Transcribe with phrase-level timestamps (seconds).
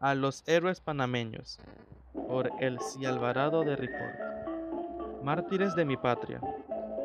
[0.00, 1.60] A los héroes panameños,
[2.28, 5.22] por Elsie Alvarado de Ricord.
[5.22, 6.40] Mártires de mi patria,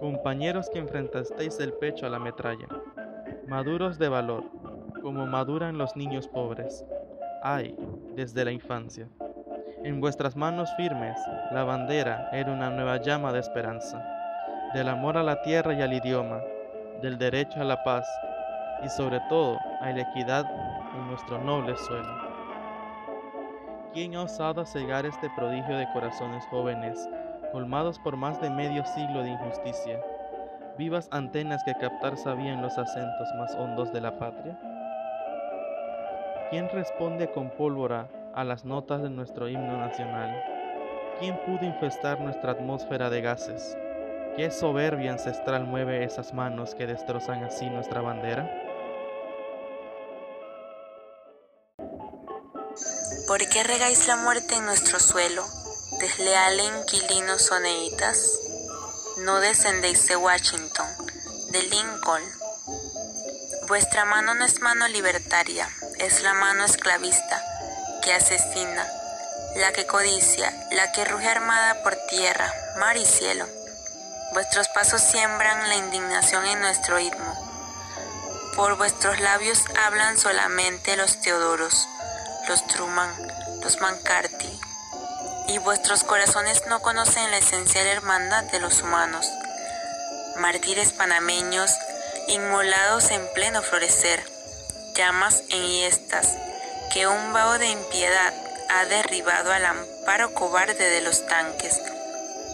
[0.00, 2.66] compañeros que enfrentasteis el pecho a la metralla,
[3.46, 4.44] maduros de valor,
[5.00, 6.84] como maduran los niños pobres,
[7.42, 7.74] ay,
[8.14, 9.08] desde la infancia.
[9.84, 11.16] En vuestras manos firmes,
[11.52, 14.04] la bandera era una nueva llama de esperanza,
[14.74, 16.40] del amor a la tierra y al idioma,
[17.00, 18.06] del derecho a la paz
[18.84, 20.44] y sobre todo a la equidad
[20.94, 22.31] en nuestro noble suelo.
[23.92, 27.10] ¿Quién ha osado cegar este prodigio de corazones jóvenes,
[27.52, 30.02] colmados por más de medio siglo de injusticia,
[30.78, 34.56] vivas antenas que captar sabían los acentos más hondos de la patria?
[36.48, 40.42] ¿Quién responde con pólvora a las notas de nuestro himno nacional?
[41.18, 43.76] ¿Quién pudo infestar nuestra atmósfera de gases?
[44.36, 48.71] ¿Qué soberbia ancestral mueve esas manos que destrozan así nuestra bandera?
[53.32, 55.48] ¿Por qué regáis la muerte en nuestro suelo,
[55.98, 58.38] desleales inquilinos soneitas?
[59.20, 60.86] No descendéis de Washington,
[61.48, 62.22] de Lincoln.
[63.68, 65.66] Vuestra mano no es mano libertaria,
[65.98, 67.42] es la mano esclavista
[68.02, 68.86] que asesina,
[69.56, 73.48] la que codicia, la que ruge armada por tierra, mar y cielo.
[74.34, 78.52] Vuestros pasos siembran la indignación en nuestro ritmo.
[78.56, 81.88] Por vuestros labios hablan solamente los Teodoros,
[82.48, 83.10] los Truman,
[83.62, 84.60] los McCarthy,
[85.48, 89.30] y vuestros corazones no conocen la esencial hermandad de los humanos.
[90.36, 91.70] Mártires panameños,
[92.28, 94.22] inmolados en pleno florecer,
[94.94, 96.36] llamas enhiestas,
[96.92, 98.34] que un vaho de impiedad
[98.70, 101.80] ha derribado al amparo cobarde de los tanques.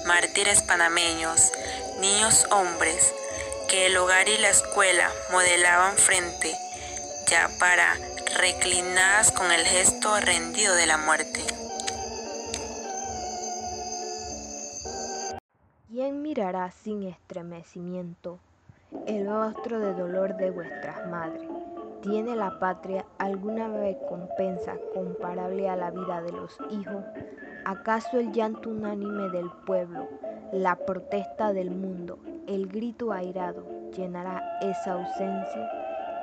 [0.04, 1.52] Mártires panameños,
[2.00, 3.12] niños hombres,
[3.68, 6.56] que el hogar y la escuela modelaban frente,
[7.28, 7.94] ya para
[8.40, 11.40] reclinadas con el gesto rendido de la muerte.
[15.88, 18.38] ¿Quién mirará sin estremecimiento
[19.06, 21.48] el rostro de dolor de vuestras madres?
[22.00, 27.04] ¿Tiene la patria alguna recompensa comparable a la vida de los hijos?
[27.66, 30.08] ¿Acaso el llanto unánime del pueblo,
[30.52, 35.77] la protesta del mundo, el grito airado llenará esa ausencia?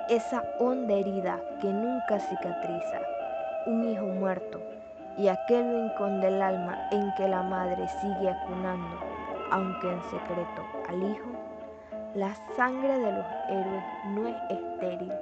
[0.10, 3.02] Esa honda herida que nunca cicatriza,
[3.66, 4.62] un hijo muerto
[5.18, 9.00] y aquel rincón del alma en que la madre sigue acunando,
[9.52, 11.30] aunque en secreto, al hijo.
[12.14, 15.14] La sangre de los héroes no es estéril,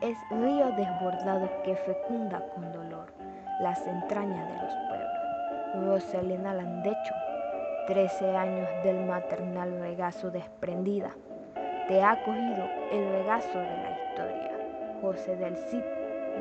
[0.00, 3.12] es río desbordado que fecunda con dolor
[3.60, 5.86] las entrañas de los pueblos.
[5.86, 7.14] Roselena Landecho,
[7.86, 11.10] trece años del maternal regazo desprendida,
[11.88, 13.99] te ha cogido el regazo de la.
[15.00, 15.82] José del Cid,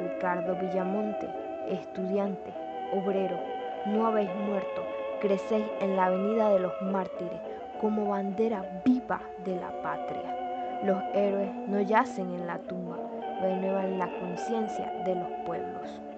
[0.03, 1.27] Ricardo Villamonte,
[1.69, 2.53] estudiante,
[2.93, 3.37] obrero,
[3.85, 4.83] no habéis muerto,
[5.21, 7.39] crecéis en la avenida de los mártires
[7.79, 10.35] como bandera viva de la patria.
[10.83, 12.97] Los héroes no yacen en la tumba,
[13.41, 16.08] renuevan la conciencia de los pueblos.